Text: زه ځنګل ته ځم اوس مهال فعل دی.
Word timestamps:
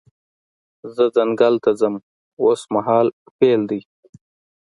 زه 0.95 1.03
ځنګل 1.15 1.55
ته 1.63 1.71
ځم 1.79 1.93
اوس 2.41 2.61
مهال 2.75 3.07
فعل 3.35 3.61
دی. 3.69 3.81